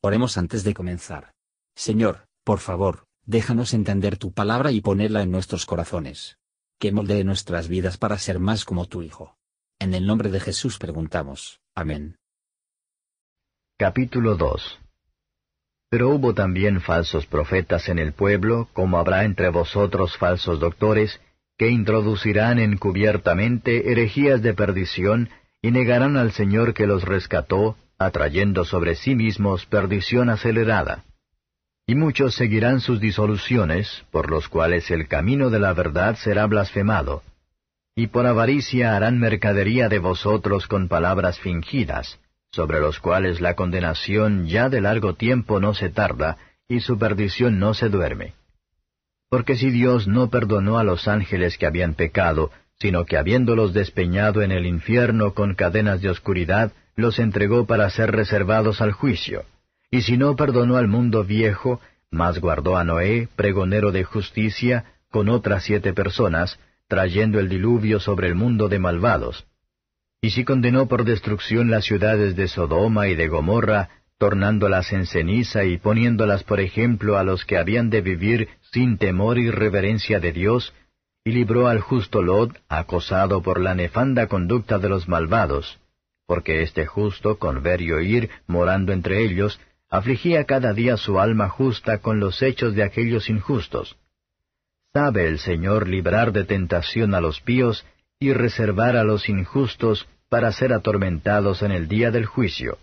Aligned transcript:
Oremos 0.00 0.38
antes 0.38 0.62
de 0.62 0.74
comenzar. 0.74 1.32
Señor, 1.74 2.28
por 2.44 2.60
favor, 2.60 3.06
déjanos 3.26 3.74
entender 3.74 4.16
tu 4.16 4.32
palabra 4.32 4.70
y 4.70 4.80
ponerla 4.80 5.22
en 5.22 5.32
nuestros 5.32 5.66
corazones. 5.66 6.38
Que 6.78 6.92
moldee 6.92 7.24
nuestras 7.24 7.66
vidas 7.66 7.98
para 7.98 8.16
ser 8.18 8.38
más 8.38 8.64
como 8.64 8.86
tu 8.86 9.02
Hijo. 9.02 9.36
En 9.80 9.94
el 9.94 10.06
nombre 10.06 10.30
de 10.30 10.38
Jesús 10.38 10.78
preguntamos. 10.78 11.60
Amén. 11.74 12.16
Capítulo 13.76 14.36
2 14.36 14.78
Pero 15.90 16.10
hubo 16.10 16.32
también 16.32 16.80
falsos 16.80 17.26
profetas 17.26 17.88
en 17.88 17.98
el 17.98 18.12
pueblo, 18.12 18.68
como 18.74 18.98
habrá 18.98 19.24
entre 19.24 19.48
vosotros 19.48 20.16
falsos 20.16 20.60
doctores, 20.60 21.20
que 21.56 21.70
introducirán 21.70 22.60
encubiertamente 22.60 23.90
herejías 23.90 24.42
de 24.42 24.54
perdición, 24.54 25.30
y 25.60 25.72
negarán 25.72 26.16
al 26.16 26.30
Señor 26.30 26.72
que 26.72 26.86
los 26.86 27.02
rescató, 27.02 27.76
atrayendo 27.98 28.64
sobre 28.64 28.94
sí 28.94 29.14
mismos 29.14 29.66
perdición 29.66 30.30
acelerada. 30.30 31.04
Y 31.86 31.94
muchos 31.94 32.34
seguirán 32.34 32.80
sus 32.80 33.00
disoluciones, 33.00 34.04
por 34.12 34.30
los 34.30 34.48
cuales 34.48 34.90
el 34.90 35.08
camino 35.08 35.50
de 35.50 35.58
la 35.58 35.72
verdad 35.72 36.16
será 36.16 36.46
blasfemado. 36.46 37.22
Y 37.96 38.08
por 38.08 38.26
avaricia 38.26 38.94
harán 38.94 39.18
mercadería 39.18 39.88
de 39.88 39.98
vosotros 39.98 40.68
con 40.68 40.86
palabras 40.86 41.40
fingidas, 41.40 42.20
sobre 42.52 42.78
los 42.80 43.00
cuales 43.00 43.40
la 43.40 43.54
condenación 43.54 44.46
ya 44.46 44.68
de 44.68 44.80
largo 44.80 45.14
tiempo 45.14 45.58
no 45.58 45.74
se 45.74 45.88
tarda, 45.88 46.38
y 46.68 46.80
su 46.80 46.98
perdición 46.98 47.58
no 47.58 47.74
se 47.74 47.88
duerme. 47.88 48.34
Porque 49.30 49.56
si 49.56 49.70
Dios 49.70 50.06
no 50.06 50.30
perdonó 50.30 50.78
a 50.78 50.84
los 50.84 51.08
ángeles 51.08 51.58
que 51.58 51.66
habían 51.66 51.94
pecado, 51.94 52.50
sino 52.78 53.04
que 53.06 53.16
habiéndolos 53.16 53.72
despeñado 53.72 54.42
en 54.42 54.52
el 54.52 54.66
infierno 54.66 55.34
con 55.34 55.54
cadenas 55.54 56.00
de 56.00 56.10
oscuridad, 56.10 56.72
los 56.98 57.20
entregó 57.20 57.64
para 57.64 57.88
ser 57.90 58.10
reservados 58.10 58.80
al 58.80 58.90
juicio. 58.90 59.44
Y 59.88 60.02
si 60.02 60.16
no 60.16 60.34
perdonó 60.34 60.76
al 60.76 60.88
mundo 60.88 61.24
viejo, 61.24 61.80
mas 62.10 62.40
guardó 62.40 62.76
a 62.76 62.82
Noé, 62.82 63.28
pregonero 63.36 63.92
de 63.92 64.02
justicia, 64.02 64.84
con 65.08 65.28
otras 65.28 65.62
siete 65.62 65.92
personas, 65.92 66.58
trayendo 66.88 67.38
el 67.38 67.48
diluvio 67.48 68.00
sobre 68.00 68.26
el 68.26 68.34
mundo 68.34 68.68
de 68.68 68.80
malvados. 68.80 69.46
Y 70.20 70.30
si 70.30 70.44
condenó 70.44 70.88
por 70.88 71.04
destrucción 71.04 71.70
las 71.70 71.84
ciudades 71.84 72.34
de 72.34 72.48
Sodoma 72.48 73.06
y 73.06 73.14
de 73.14 73.28
Gomorra, 73.28 73.90
tornándolas 74.18 74.92
en 74.92 75.06
ceniza 75.06 75.64
y 75.64 75.78
poniéndolas 75.78 76.42
por 76.42 76.58
ejemplo 76.58 77.16
a 77.16 77.22
los 77.22 77.44
que 77.44 77.58
habían 77.58 77.90
de 77.90 78.00
vivir 78.00 78.48
sin 78.72 78.98
temor 78.98 79.38
y 79.38 79.52
reverencia 79.52 80.18
de 80.18 80.32
Dios, 80.32 80.74
y 81.24 81.30
libró 81.30 81.68
al 81.68 81.78
justo 81.78 82.22
Lot, 82.22 82.58
acosado 82.68 83.40
por 83.40 83.60
la 83.60 83.76
nefanda 83.76 84.26
conducta 84.26 84.80
de 84.80 84.88
los 84.88 85.06
malvados, 85.06 85.78
porque 86.28 86.60
este 86.60 86.84
justo, 86.84 87.38
con 87.38 87.62
ver 87.62 87.80
y 87.80 87.90
oír, 87.90 88.28
morando 88.46 88.92
entre 88.92 89.24
ellos, 89.24 89.58
afligía 89.88 90.44
cada 90.44 90.74
día 90.74 90.98
su 90.98 91.18
alma 91.18 91.48
justa 91.48 91.98
con 91.98 92.20
los 92.20 92.42
hechos 92.42 92.74
de 92.74 92.82
aquellos 92.82 93.30
injustos. 93.30 93.96
Sabe 94.92 95.26
el 95.26 95.38
Señor 95.38 95.88
librar 95.88 96.32
de 96.32 96.44
tentación 96.44 97.14
a 97.14 97.22
los 97.22 97.40
píos 97.40 97.86
y 98.20 98.34
reservar 98.34 98.94
a 98.94 99.04
los 99.04 99.30
injustos 99.30 100.06
para 100.28 100.52
ser 100.52 100.74
atormentados 100.74 101.62
en 101.62 101.72
el 101.72 101.88
día 101.88 102.10
del 102.10 102.26
juicio, 102.26 102.76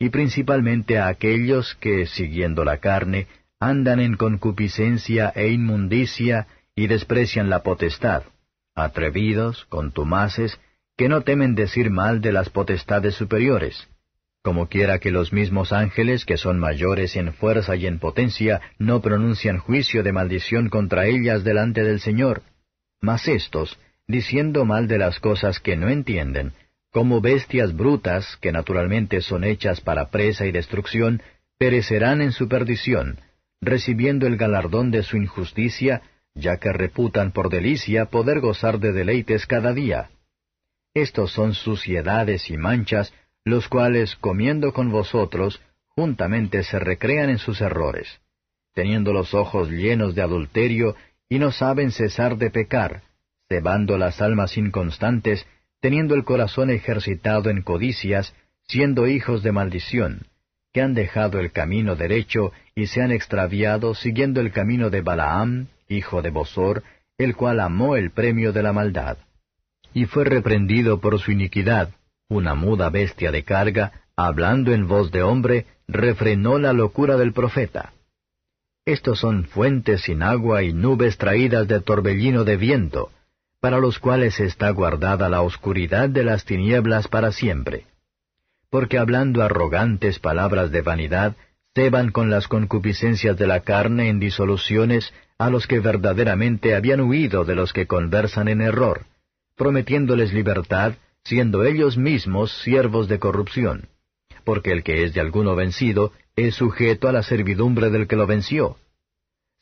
y 0.00 0.08
principalmente 0.08 0.98
a 0.98 1.06
aquellos 1.06 1.76
que, 1.76 2.06
siguiendo 2.06 2.64
la 2.64 2.78
carne, 2.78 3.28
andan 3.60 4.00
en 4.00 4.16
concupiscencia 4.16 5.32
e 5.36 5.52
inmundicia 5.52 6.48
y 6.74 6.88
desprecian 6.88 7.48
la 7.48 7.62
potestad, 7.62 8.24
atrevidos, 8.74 9.66
contumaces, 9.66 10.58
que 10.96 11.08
no 11.08 11.22
temen 11.22 11.54
decir 11.54 11.90
mal 11.90 12.20
de 12.20 12.32
las 12.32 12.50
potestades 12.50 13.14
superiores, 13.14 13.88
como 14.42 14.68
quiera 14.68 14.98
que 14.98 15.12
los 15.12 15.32
mismos 15.32 15.72
ángeles, 15.72 16.24
que 16.24 16.36
son 16.36 16.58
mayores 16.58 17.14
en 17.14 17.32
fuerza 17.32 17.76
y 17.76 17.86
en 17.86 18.00
potencia, 18.00 18.60
no 18.78 19.00
pronuncian 19.00 19.58
juicio 19.58 20.02
de 20.02 20.12
maldición 20.12 20.68
contra 20.68 21.06
ellas 21.06 21.44
delante 21.44 21.84
del 21.84 22.00
Señor. 22.00 22.42
Mas 23.00 23.28
éstos, 23.28 23.78
diciendo 24.08 24.64
mal 24.64 24.88
de 24.88 24.98
las 24.98 25.20
cosas 25.20 25.60
que 25.60 25.76
no 25.76 25.88
entienden, 25.88 26.54
como 26.90 27.20
bestias 27.20 27.74
brutas, 27.74 28.36
que 28.40 28.52
naturalmente 28.52 29.20
son 29.22 29.44
hechas 29.44 29.80
para 29.80 30.10
presa 30.10 30.44
y 30.44 30.52
destrucción, 30.52 31.22
perecerán 31.56 32.20
en 32.20 32.32
su 32.32 32.48
perdición, 32.48 33.20
recibiendo 33.60 34.26
el 34.26 34.36
galardón 34.36 34.90
de 34.90 35.04
su 35.04 35.16
injusticia, 35.16 36.02
ya 36.34 36.56
que 36.56 36.72
reputan 36.72 37.30
por 37.30 37.48
delicia 37.48 38.06
poder 38.06 38.40
gozar 38.40 38.80
de 38.80 38.92
deleites 38.92 39.46
cada 39.46 39.72
día. 39.72 40.10
Estos 40.94 41.32
son 41.32 41.54
suciedades 41.54 42.50
y 42.50 42.58
manchas, 42.58 43.14
los 43.44 43.68
cuales, 43.68 44.14
comiendo 44.16 44.72
con 44.72 44.90
vosotros, 44.90 45.62
juntamente 45.88 46.62
se 46.64 46.78
recrean 46.78 47.30
en 47.30 47.38
sus 47.38 47.60
errores, 47.62 48.20
teniendo 48.74 49.12
los 49.12 49.32
ojos 49.32 49.70
llenos 49.70 50.14
de 50.14 50.22
adulterio, 50.22 50.94
y 51.30 51.38
no 51.38 51.50
saben 51.50 51.92
cesar 51.92 52.36
de 52.36 52.50
pecar, 52.50 53.02
cebando 53.48 53.96
las 53.96 54.20
almas 54.20 54.58
inconstantes, 54.58 55.46
teniendo 55.80 56.14
el 56.14 56.24
corazón 56.24 56.68
ejercitado 56.68 57.48
en 57.48 57.62
codicias, 57.62 58.34
siendo 58.68 59.08
hijos 59.08 59.42
de 59.42 59.52
maldición, 59.52 60.26
que 60.74 60.82
han 60.82 60.92
dejado 60.92 61.40
el 61.40 61.52
camino 61.52 61.96
derecho 61.96 62.52
y 62.74 62.86
se 62.86 63.00
han 63.00 63.12
extraviado 63.12 63.94
siguiendo 63.94 64.40
el 64.40 64.52
camino 64.52 64.90
de 64.90 65.00
Balaam, 65.00 65.68
hijo 65.88 66.20
de 66.20 66.30
Bosor, 66.30 66.82
el 67.16 67.34
cual 67.34 67.60
amó 67.60 67.96
el 67.96 68.10
premio 68.10 68.52
de 68.52 68.62
la 68.62 68.72
maldad 68.74 69.16
y 69.94 70.06
fue 70.06 70.24
reprendido 70.24 71.00
por 71.00 71.18
su 71.18 71.32
iniquidad, 71.32 71.90
una 72.28 72.54
muda 72.54 72.88
bestia 72.90 73.30
de 73.30 73.44
carga, 73.44 73.92
hablando 74.16 74.72
en 74.72 74.88
voz 74.88 75.10
de 75.10 75.22
hombre, 75.22 75.66
refrenó 75.86 76.58
la 76.58 76.72
locura 76.72 77.16
del 77.16 77.32
profeta. 77.32 77.92
Estos 78.84 79.20
son 79.20 79.44
fuentes 79.44 80.02
sin 80.02 80.22
agua 80.22 80.62
y 80.62 80.72
nubes 80.72 81.18
traídas 81.18 81.68
de 81.68 81.80
torbellino 81.80 82.44
de 82.44 82.56
viento, 82.56 83.10
para 83.60 83.78
los 83.78 83.98
cuales 83.98 84.40
está 84.40 84.70
guardada 84.70 85.28
la 85.28 85.42
oscuridad 85.42 86.08
de 86.08 86.24
las 86.24 86.44
tinieblas 86.44 87.06
para 87.06 87.30
siempre. 87.30 87.86
Porque 88.70 88.98
hablando 88.98 89.42
arrogantes 89.42 90.18
palabras 90.18 90.72
de 90.72 90.80
vanidad, 90.80 91.36
ceban 91.74 92.10
con 92.10 92.30
las 92.30 92.48
concupiscencias 92.48 93.36
de 93.36 93.46
la 93.46 93.60
carne 93.60 94.08
en 94.08 94.18
disoluciones 94.18 95.12
a 95.38 95.50
los 95.50 95.66
que 95.66 95.80
verdaderamente 95.80 96.74
habían 96.74 97.02
huido 97.02 97.44
de 97.44 97.54
los 97.54 97.72
que 97.72 97.86
conversan 97.86 98.48
en 98.48 98.62
error 98.62 99.06
prometiéndoles 99.56 100.32
libertad, 100.32 100.94
siendo 101.24 101.64
ellos 101.64 101.96
mismos 101.96 102.52
siervos 102.62 103.08
de 103.08 103.18
corrupción, 103.18 103.88
porque 104.44 104.72
el 104.72 104.82
que 104.82 105.04
es 105.04 105.14
de 105.14 105.20
alguno 105.20 105.54
vencido 105.54 106.12
es 106.36 106.54
sujeto 106.54 107.08
a 107.08 107.12
la 107.12 107.22
servidumbre 107.22 107.90
del 107.90 108.06
que 108.08 108.16
lo 108.16 108.26
venció. 108.26 108.76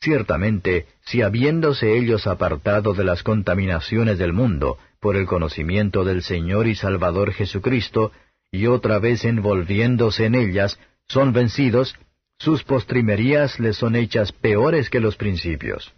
Ciertamente, 0.01 0.87
si 1.05 1.21
habiéndose 1.21 1.95
ellos 1.97 2.25
apartado 2.25 2.93
de 2.93 3.03
las 3.03 3.21
contaminaciones 3.21 4.17
del 4.17 4.33
mundo 4.33 4.79
por 4.99 5.15
el 5.15 5.27
conocimiento 5.27 6.03
del 6.03 6.23
Señor 6.23 6.67
y 6.67 6.75
Salvador 6.75 7.33
Jesucristo, 7.33 8.11
y 8.51 8.65
otra 8.65 8.97
vez 8.99 9.23
envolviéndose 9.25 10.25
en 10.25 10.35
ellas, 10.35 10.79
son 11.07 11.33
vencidos, 11.33 11.95
sus 12.39 12.63
postrimerías 12.63 13.59
les 13.59 13.77
son 13.77 13.95
hechas 13.95 14.31
peores 14.31 14.89
que 14.89 14.99
los 14.99 15.15
principios 15.15 15.93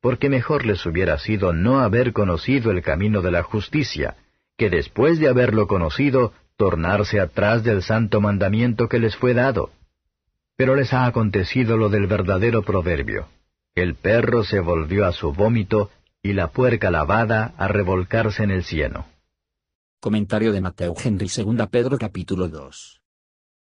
porque 0.00 0.28
mejor 0.28 0.64
les 0.64 0.84
hubiera 0.86 1.18
sido 1.18 1.52
no 1.52 1.80
haber 1.80 2.12
conocido 2.12 2.70
el 2.70 2.82
camino 2.82 3.20
de 3.22 3.30
la 3.30 3.42
justicia, 3.42 4.16
que 4.56 4.70
después 4.70 5.18
de 5.18 5.28
haberlo 5.28 5.66
conocido, 5.66 6.32
tornarse 6.56 7.20
atrás 7.20 7.62
del 7.64 7.82
santo 7.82 8.20
mandamiento 8.20 8.88
que 8.88 8.98
les 8.98 9.16
fue 9.16 9.34
dado. 9.34 9.70
Pero 10.56 10.74
les 10.74 10.92
ha 10.92 11.06
acontecido 11.06 11.76
lo 11.76 11.88
del 11.88 12.06
verdadero 12.06 12.62
proverbio. 12.62 13.28
El 13.74 13.94
perro 13.94 14.44
se 14.44 14.60
volvió 14.60 15.06
a 15.06 15.12
su 15.12 15.32
vómito 15.32 15.90
y 16.22 16.34
la 16.34 16.48
puerca 16.48 16.90
lavada 16.90 17.54
a 17.56 17.68
revolcarse 17.68 18.42
en 18.42 18.50
el 18.50 18.64
cieno. 18.64 19.06
Comentario 20.00 20.52
de 20.52 20.60
Mateo 20.60 20.94
Henry 21.02 21.28
2 21.34 21.68
Pedro 21.68 21.98
capítulo 21.98 22.48
2. 22.48 23.00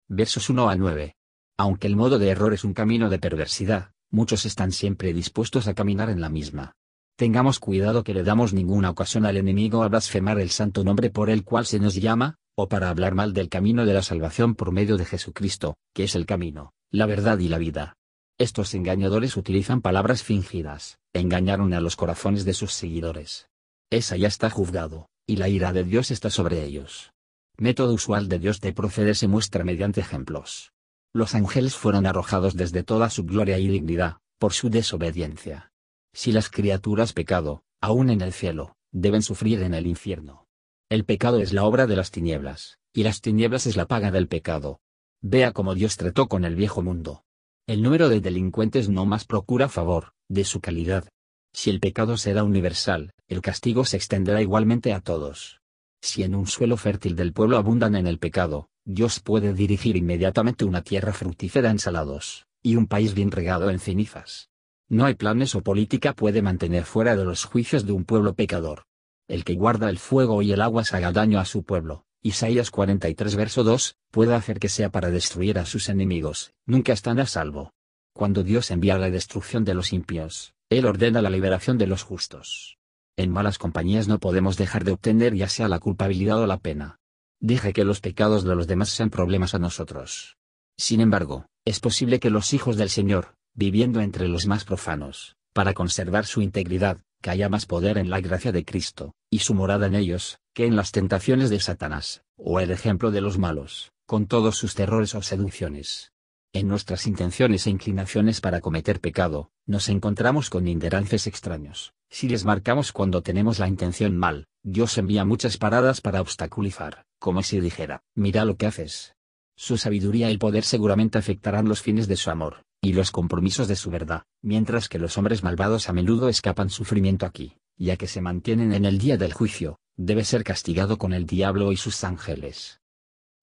Versos 0.08 0.50
1 0.50 0.70
a 0.70 0.76
9. 0.76 1.16
Aunque 1.58 1.88
el 1.88 1.96
modo 1.96 2.18
de 2.20 2.30
error 2.30 2.54
es 2.54 2.64
un 2.64 2.74
camino 2.74 3.10
de 3.10 3.20
perversidad, 3.20 3.92
muchos 4.10 4.46
están 4.46 4.72
siempre 4.72 5.14
dispuestos 5.14 5.68
a 5.68 5.74
caminar 5.74 6.10
en 6.10 6.22
la 6.22 6.30
misma. 6.30 6.74
Tengamos 7.18 7.60
cuidado 7.60 8.04
que 8.04 8.14
le 8.14 8.24
damos 8.24 8.54
ninguna 8.54 8.92
ocasión 8.92 9.26
al 9.26 9.38
enemigo 9.38 9.84
a 9.84 9.88
blasfemar 9.88 10.40
el 10.40 10.52
santo 10.52 10.84
nombre 10.84 11.10
por 11.10 11.30
el 11.30 11.44
cual 11.44 11.66
se 11.66 11.80
nos 11.80 11.96
llama, 11.96 12.36
o 12.56 12.68
para 12.68 12.90
hablar 12.90 13.16
mal 13.16 13.34
del 13.34 13.50
camino 13.50 13.86
de 13.86 13.94
la 13.94 14.04
salvación 14.04 14.56
por 14.56 14.72
medio 14.72 14.98
de 14.98 15.06
Jesucristo, 15.06 15.78
que 15.94 16.04
es 16.04 16.16
el 16.16 16.26
camino, 16.26 16.74
la 16.92 17.06
verdad 17.06 17.40
y 17.40 17.50
la 17.50 17.58
vida. 17.58 17.96
Estos 18.38 18.76
engañadores 18.76 19.36
utilizan 19.36 19.82
palabras 19.82 20.22
fingidas, 20.22 21.00
engañaron 21.14 21.74
a 21.74 21.82
los 21.82 21.96
corazones 21.96 22.46
de 22.46 22.54
sus 22.54 22.74
seguidores. 22.74 23.48
Esa 23.90 24.16
ya 24.16 24.28
está 24.28 24.50
juzgado, 24.52 25.10
y 25.26 25.38
la 25.38 25.50
ira 25.50 25.74
de 25.74 25.84
Dios 25.84 26.12
está 26.12 26.30
sobre 26.30 26.64
ellos. 26.64 27.12
Método 27.58 27.94
usual 27.94 28.30
de 28.30 28.38
Dios 28.38 28.62
de 28.62 28.74
proceder 28.74 29.16
se 29.16 29.28
muestra 29.28 29.64
mediante 29.64 30.02
ejemplos 30.02 30.72
los 31.18 31.36
ángeles 31.36 31.76
fueron 31.76 32.06
arrojados 32.06 32.56
desde 32.56 32.84
toda 32.84 33.10
su 33.10 33.26
gloria 33.26 33.58
y 33.58 33.68
dignidad, 33.68 34.18
por 34.40 34.54
su 34.54 34.70
desobediencia. 34.70 35.72
Si 36.14 36.32
las 36.32 36.50
criaturas 36.50 37.14
pecado, 37.14 37.64
aún 37.82 38.10
en 38.10 38.22
el 38.22 38.34
cielo, 38.34 38.76
deben 38.92 39.22
sufrir 39.22 39.62
en 39.62 39.74
el 39.74 39.88
infierno. 39.88 40.46
El 40.90 41.04
pecado 41.04 41.40
es 41.40 41.52
la 41.54 41.66
obra 41.66 41.86
de 41.86 41.96
las 41.96 42.12
tinieblas, 42.12 42.78
y 42.94 43.04
las 43.04 43.22
tinieblas 43.22 43.68
es 43.68 43.76
la 43.76 43.86
paga 43.86 44.12
del 44.12 44.28
pecado. 44.28 44.80
Vea 45.22 45.52
cómo 45.52 45.76
Dios 45.76 45.98
trató 45.98 46.28
con 46.28 46.46
el 46.46 46.56
viejo 46.56 46.82
mundo. 46.82 47.24
El 47.68 47.82
número 47.82 48.08
de 48.08 48.22
delincuentes 48.22 48.88
no 48.88 49.06
más 49.06 49.26
procura 49.26 49.68
favor, 49.68 50.14
de 50.30 50.46
su 50.46 50.62
calidad. 50.62 51.10
Si 51.54 51.70
el 51.70 51.80
pecado 51.80 52.18
será 52.18 52.44
universal, 52.44 53.12
el 53.28 53.42
castigo 53.42 53.84
se 53.84 53.98
extenderá 53.98 54.42
igualmente 54.42 54.94
a 54.94 55.02
todos. 55.02 55.60
Si 56.02 56.24
en 56.24 56.36
un 56.36 56.48
suelo 56.48 56.78
fértil 56.78 57.16
del 57.16 57.34
pueblo 57.34 57.58
abundan 57.58 57.96
en 57.96 58.08
el 58.08 58.20
pecado, 58.20 58.70
Dios 58.90 59.20
puede 59.20 59.54
dirigir 59.54 59.98
inmediatamente 59.98 60.64
una 60.64 60.82
tierra 60.82 61.12
fructífera 61.12 61.72
en 61.72 61.78
salados, 61.78 62.48
y 62.64 62.78
un 62.78 62.88
país 62.88 63.14
bien 63.14 63.32
regado 63.32 63.70
en 63.70 63.80
cenizas. 63.80 64.50
No 64.88 65.04
hay 65.04 65.16
planes 65.16 65.56
o 65.56 65.62
política 65.62 66.14
puede 66.14 66.42
mantener 66.42 66.86
fuera 66.86 67.18
de 67.18 67.26
los 67.26 67.44
juicios 67.44 67.86
de 67.86 67.92
un 67.92 68.06
pueblo 68.06 68.34
pecador. 68.34 68.86
El 69.28 69.44
que 69.44 69.56
guarda 69.56 69.90
el 69.90 70.00
fuego 70.00 70.42
y 70.42 70.54
el 70.54 70.62
agua 70.62 70.84
haga 70.90 71.12
daño 71.12 71.38
a 71.42 71.44
su 71.44 71.64
pueblo. 71.64 72.06
Isaías 72.22 72.72
43 72.72 73.36
verso 73.36 73.66
2, 73.66 73.98
puede 74.10 74.34
hacer 74.34 74.58
que 74.58 74.70
sea 74.70 74.90
para 74.90 75.12
destruir 75.12 75.60
a 75.60 75.66
sus 75.66 75.90
enemigos, 75.90 76.54
nunca 76.66 76.94
están 76.94 77.20
a 77.20 77.26
salvo. 77.26 77.74
Cuando 78.14 78.42
Dios 78.42 78.72
envía 78.72 78.98
la 78.98 79.10
destrucción 79.10 79.66
de 79.66 79.74
los 79.74 79.92
impios, 79.92 80.54
Él 80.70 80.86
ordena 80.86 81.22
la 81.22 81.30
liberación 81.30 81.78
de 81.78 81.88
los 81.88 82.04
justos. 82.04 82.78
En 83.18 83.32
malas 83.32 83.58
compañías 83.58 84.08
no 84.08 84.20
podemos 84.20 84.56
dejar 84.56 84.86
de 84.86 84.94
obtener 84.94 85.36
ya 85.36 85.50
sea 85.50 85.68
la 85.68 85.80
culpabilidad 85.80 86.40
o 86.40 86.48
la 86.48 86.60
pena. 86.60 87.02
Deje 87.40 87.72
que 87.72 87.84
los 87.84 88.02
pecados 88.02 88.44
de 88.44 88.56
los 88.56 88.68
demás 88.68 88.90
sean 88.90 89.10
problemas 89.10 89.54
a 89.54 89.60
nosotros. 89.60 90.38
Sin 90.76 91.02
embargo, 91.02 91.46
es 91.66 91.80
posible 91.80 92.20
que 92.20 92.30
los 92.30 92.54
hijos 92.54 92.78
del 92.78 92.90
Señor, 92.90 93.36
viviendo 93.54 94.02
entre 94.02 94.28
los 94.28 94.48
más 94.48 94.64
profanos, 94.66 95.36
para 95.54 95.74
conservar 95.74 96.26
su 96.26 96.42
integridad, 96.42 97.00
que 97.22 97.30
haya 97.30 97.50
más 97.50 97.66
poder 97.66 97.98
en 97.98 98.10
la 98.10 98.22
gracia 98.22 98.52
de 98.52 98.66
Cristo, 98.66 99.14
y 99.30 99.40
su 99.40 99.54
morada 99.54 99.88
en 99.88 99.96
ellos, 99.96 100.40
que 100.54 100.66
en 100.66 100.76
las 100.76 100.92
tentaciones 100.92 101.50
de 101.50 101.60
Satanás, 101.60 102.24
o 102.38 102.60
el 102.60 102.72
ejemplo 102.72 103.12
de 103.12 103.22
los 103.22 103.38
malos, 103.38 103.92
con 104.06 104.28
todos 104.28 104.58
sus 104.58 104.76
terrores 104.76 105.16
o 105.16 105.22
seducciones. 105.22 106.12
En 106.54 106.68
nuestras 106.68 107.06
intenciones 107.08 107.68
e 107.68 107.70
inclinaciones 107.70 108.42
para 108.42 108.62
cometer 108.62 109.00
pecado, 109.00 109.52
nos 109.66 109.90
encontramos 109.90 110.50
con 110.50 110.68
inderances 110.68 111.28
extraños. 111.28 111.94
Si 112.10 112.30
les 112.30 112.46
marcamos 112.46 112.92
cuando 112.92 113.22
tenemos 113.22 113.60
la 113.60 113.68
intención 113.68 114.16
mal, 114.16 114.48
Dios 114.64 114.98
envía 114.98 115.26
muchas 115.26 115.58
paradas 115.58 116.02
para 116.02 116.22
obstaculizar, 116.22 117.06
como 117.20 117.44
si 117.44 117.60
dijera, 117.60 118.04
mira 118.16 118.46
lo 118.46 118.58
que 118.58 118.68
haces. 118.68 119.16
Su 119.56 119.78
sabiduría 119.78 120.30
y 120.32 120.38
poder 120.38 120.64
seguramente 120.64 121.18
afectarán 121.18 121.68
los 121.68 121.82
fines 121.82 122.08
de 122.08 122.16
su 122.16 122.30
amor, 122.30 122.64
y 122.82 122.94
los 122.94 123.12
compromisos 123.12 123.68
de 123.68 123.76
su 123.76 123.90
verdad, 123.90 124.24
mientras 124.42 124.88
que 124.88 125.00
los 125.00 125.18
hombres 125.18 125.44
malvados 125.44 125.90
a 125.90 125.94
menudo 125.94 126.30
escapan 126.30 126.70
sufrimiento 126.70 127.26
aquí, 127.26 127.58
ya 127.76 127.98
que 127.98 128.08
se 128.08 128.22
mantienen 128.22 128.74
en 128.74 128.86
el 128.86 128.98
día 128.98 129.18
del 129.18 129.34
juicio, 129.34 129.80
debe 129.96 130.24
ser 130.24 130.44
castigado 130.44 130.98
con 130.98 131.14
el 131.14 131.26
diablo 131.26 131.72
y 131.72 131.78
sus 131.78 132.04
ángeles. 132.04 132.82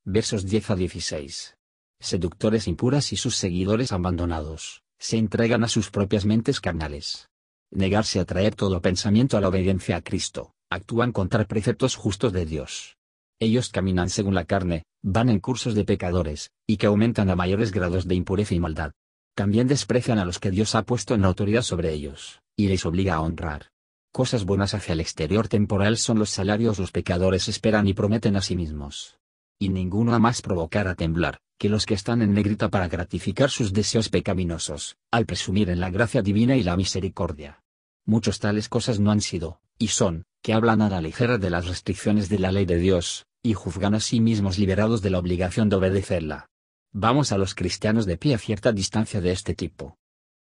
Versos 0.05 0.47
10 0.47 0.71
a 0.71 0.77
16. 0.77 1.57
Seductores 1.99 2.69
impuras 2.69 3.13
y 3.13 3.17
sus 3.17 3.37
seguidores 3.37 3.91
abandonados, 3.93 4.83
se 4.99 5.17
entregan 5.17 5.65
a 5.65 5.69
sus 5.69 5.91
propias 5.91 6.25
mentes 6.25 6.61
carnales. 6.61 7.29
Negarse 7.71 8.21
a 8.21 8.25
traer 8.25 8.55
todo 8.55 8.81
pensamiento 8.81 9.37
a 9.37 9.41
la 9.41 9.49
obediencia 9.49 9.97
a 9.97 10.03
Cristo, 10.03 10.55
actúan 10.71 11.13
contra 11.13 11.45
preceptos 11.45 11.97
justos 11.97 12.33
de 12.33 12.47
Dios. 12.47 12.97
Ellos 13.41 13.69
caminan 13.69 14.11
según 14.11 14.35
la 14.35 14.45
carne, 14.45 14.85
van 15.03 15.29
en 15.29 15.41
cursos 15.41 15.75
de 15.75 15.85
pecadores, 15.85 16.51
y 16.67 16.77
que 16.77 16.87
aumentan 16.87 17.31
a 17.31 17.37
mayores 17.37 17.73
grados 17.73 18.07
de 18.07 18.15
impureza 18.15 18.55
y 18.55 18.61
maldad. 18.61 18.93
También 19.35 19.67
desprecian 19.67 20.19
a 20.19 20.25
los 20.25 20.39
que 20.39 20.51
Dios 20.51 20.75
ha 20.75 20.83
puesto 20.83 21.15
en 21.15 21.25
autoridad 21.25 21.63
sobre 21.63 21.93
ellos, 21.93 22.41
y 22.57 22.69
les 22.69 22.87
obliga 22.87 23.15
a 23.15 23.21
honrar. 23.21 23.71
Cosas 24.13 24.45
buenas 24.45 24.75
hacia 24.75 24.93
el 24.93 25.01
exterior 25.01 25.49
temporal 25.49 25.97
son 25.97 26.21
los 26.21 26.31
salarios 26.31 26.79
los 26.79 26.93
pecadores 26.93 27.49
esperan 27.49 27.89
y 27.89 27.95
prometen 27.95 28.37
a 28.37 28.41
sí 28.41 28.55
mismos. 28.55 29.19
Y 29.59 29.71
ninguno 29.71 30.15
a 30.15 30.21
más 30.21 30.41
provocar 30.41 30.87
a 30.87 30.95
temblar, 30.95 31.41
que 31.59 31.69
los 31.69 31.85
que 31.85 31.95
están 31.95 32.23
en 32.23 32.33
negrita 32.33 32.69
para 32.69 32.87
gratificar 32.87 33.51
sus 33.51 33.73
deseos 33.73 34.09
pecaminosos, 34.09 34.97
al 35.11 35.27
presumir 35.27 35.69
en 35.69 35.81
la 35.81 35.91
gracia 35.91 36.23
divina 36.23 36.57
y 36.57 36.63
la 36.63 36.77
misericordia. 36.77 37.61
Muchos 38.07 38.39
tales 38.39 38.69
cosas 38.69 39.01
no 39.01 39.11
han 39.11 39.21
sido, 39.21 39.61
y 39.79 39.89
son, 39.89 40.25
que 40.45 40.53
hablan 40.53 40.83
a 40.83 40.91
la 40.91 41.01
ligera 41.01 41.39
de 41.39 41.49
las 41.49 41.67
restricciones 41.67 42.29
de 42.29 42.39
la 42.39 42.53
ley 42.53 42.67
de 42.67 42.77
Dios, 42.77 43.25
y 43.43 43.55
juzgan 43.55 43.95
a 43.95 44.01
sí 44.01 44.21
mismos 44.21 44.59
liberados 44.59 45.01
de 45.01 45.09
la 45.09 45.19
obligación 45.19 45.71
de 45.71 45.77
obedecerla. 45.77 46.51
Vamos 46.93 47.33
a 47.33 47.39
los 47.39 47.55
cristianos 47.55 48.05
de 48.05 48.19
pie 48.19 48.35
a 48.35 48.39
cierta 48.39 48.71
distancia 48.71 49.23
de 49.23 49.33
este 49.33 49.55
tipo. 49.55 49.97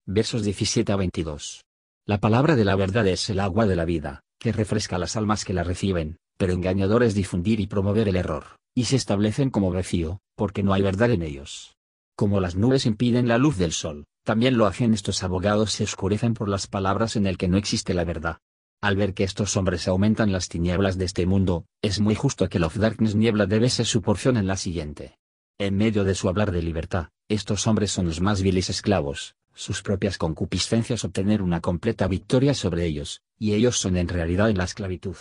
Versos 0.08 0.44
17 0.44 0.92
a 0.92 0.96
22. 0.96 1.66
La 2.08 2.20
palabra 2.20 2.56
de 2.56 2.66
la 2.66 2.76
verdad 2.76 3.06
es 3.06 3.30
el 3.30 3.40
agua 3.40 3.68
de 3.68 3.76
la 3.76 3.86
vida, 3.86 4.22
que 4.40 4.52
refresca 4.52 4.98
las 4.98 5.16
almas 5.16 5.46
que 5.46 5.54
la 5.54 5.64
reciben, 5.64 6.18
pero 6.36 6.54
engañador 6.54 7.04
es 7.04 7.14
difundir 7.14 7.60
y 7.60 7.68
promover 7.68 8.08
el 8.08 8.16
error, 8.16 8.58
y 8.74 8.86
se 8.86 8.96
establecen 8.96 9.52
como 9.52 9.72
vacío, 9.72 10.18
porque 10.36 10.64
no 10.64 10.74
hay 10.74 10.82
verdad 10.82 11.12
en 11.12 11.22
ellos. 11.22 11.76
Como 12.18 12.40
las 12.40 12.56
nubes 12.56 12.88
impiden 12.88 13.28
la 13.28 13.38
luz 13.38 13.58
del 13.58 13.72
sol, 13.72 14.06
también 14.24 14.58
lo 14.58 14.66
hacen 14.66 14.96
estos 14.96 15.22
abogados 15.22 15.74
se 15.74 15.84
oscurecen 15.84 16.34
por 16.34 16.50
las 16.50 16.66
palabras 16.66 17.16
en 17.16 17.28
el 17.28 17.38
que 17.38 17.48
no 17.48 17.58
existe 17.58 17.94
la 17.94 18.04
verdad. 18.04 18.40
Al 18.86 18.98
ver 18.98 19.16
que 19.16 19.24
estos 19.24 19.58
hombres 19.58 19.88
aumentan 19.88 20.32
las 20.32 20.48
tinieblas 20.48 21.00
de 21.00 21.06
este 21.06 21.26
mundo, 21.26 21.66
es 21.82 22.00
muy 22.00 22.14
justo 22.14 22.48
que 22.50 22.64
of 22.64 22.78
Darkness 22.78 23.16
niebla 23.16 23.48
debe 23.48 23.72
ser 23.72 23.88
su 23.88 24.04
porción 24.04 24.38
en 24.38 24.46
la 24.46 24.58
siguiente. 24.58 25.18
En 25.58 25.76
medio 25.76 26.04
de 26.04 26.14
su 26.14 26.30
hablar 26.30 26.52
de 26.52 26.62
libertad, 26.62 27.08
estos 27.28 27.66
hombres 27.66 27.90
son 27.90 28.06
los 28.06 28.22
más 28.22 28.44
viles 28.44 28.70
esclavos, 28.70 29.34
sus 29.56 29.82
propias 29.82 30.20
concupiscencias 30.20 31.04
obtener 31.04 31.42
una 31.42 31.62
completa 31.62 32.08
victoria 32.08 32.54
sobre 32.54 32.86
ellos, 32.86 33.24
y 33.40 33.54
ellos 33.54 33.80
son 33.80 33.98
en 33.98 34.08
realidad 34.08 34.52
en 34.52 34.60
la 34.60 34.66
esclavitud. 34.66 35.16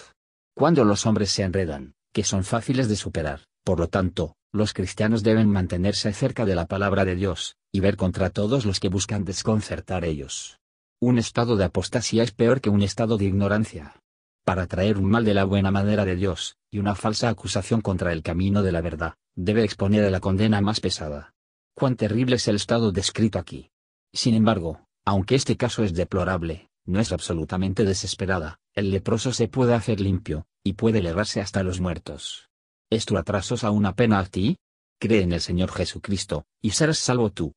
Cuando 0.54 0.84
los 0.84 1.06
hombres 1.06 1.30
se 1.30 1.42
enredan, 1.42 1.94
que 2.12 2.22
son 2.22 2.44
fáciles 2.44 2.90
de 2.90 2.96
superar, 2.96 3.46
por 3.64 3.80
lo 3.80 3.88
tanto, 3.88 4.36
los 4.52 4.74
cristianos 4.74 5.22
deben 5.22 5.48
mantenerse 5.48 6.12
cerca 6.12 6.44
de 6.44 6.54
la 6.54 6.66
palabra 6.66 7.06
de 7.06 7.14
Dios, 7.14 7.56
y 7.72 7.80
ver 7.80 7.96
contra 7.96 8.28
todos 8.28 8.66
los 8.66 8.78
que 8.78 8.90
buscan 8.90 9.24
desconcertar 9.24 10.04
ellos. 10.04 10.58
Un 11.06 11.18
estado 11.18 11.56
de 11.56 11.64
apostasía 11.64 12.22
es 12.22 12.32
peor 12.32 12.62
que 12.62 12.70
un 12.70 12.80
estado 12.80 13.18
de 13.18 13.26
ignorancia. 13.26 14.00
Para 14.42 14.66
traer 14.66 14.96
un 14.96 15.04
mal 15.04 15.22
de 15.22 15.34
la 15.34 15.44
buena 15.44 15.70
manera 15.70 16.06
de 16.06 16.16
Dios, 16.16 16.56
y 16.70 16.78
una 16.78 16.94
falsa 16.94 17.28
acusación 17.28 17.82
contra 17.82 18.10
el 18.10 18.22
camino 18.22 18.62
de 18.62 18.72
la 18.72 18.80
verdad, 18.80 19.12
debe 19.36 19.64
exponer 19.64 20.02
a 20.06 20.10
la 20.10 20.20
condena 20.20 20.62
más 20.62 20.80
pesada. 20.80 21.34
Cuán 21.74 21.96
terrible 21.96 22.36
es 22.36 22.48
el 22.48 22.56
estado 22.56 22.90
descrito 22.90 23.38
aquí. 23.38 23.70
Sin 24.14 24.34
embargo, 24.34 24.86
aunque 25.04 25.34
este 25.34 25.58
caso 25.58 25.84
es 25.84 25.92
deplorable, 25.92 26.70
no 26.86 27.00
es 27.00 27.12
absolutamente 27.12 27.84
desesperada, 27.84 28.58
el 28.72 28.90
leproso 28.90 29.34
se 29.34 29.46
puede 29.46 29.74
hacer 29.74 30.00
limpio, 30.00 30.46
y 30.64 30.72
puede 30.72 31.00
elevarse 31.00 31.42
hasta 31.42 31.62
los 31.62 31.80
muertos. 31.80 32.48
¿Es 32.88 33.04
tu 33.04 33.18
atrasos 33.18 33.62
a 33.62 33.70
una 33.70 33.94
pena 33.94 34.20
a 34.20 34.24
ti? 34.24 34.56
Cree 34.98 35.20
en 35.20 35.32
el 35.32 35.42
Señor 35.42 35.70
Jesucristo, 35.70 36.46
y 36.62 36.70
serás 36.70 36.96
salvo 36.96 37.28
tú. 37.28 37.52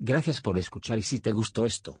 Gracias 0.00 0.40
por 0.40 0.58
escuchar 0.58 0.98
y 0.98 1.02
si 1.02 1.20
te 1.20 1.30
gustó 1.30 1.64
esto, 1.64 2.00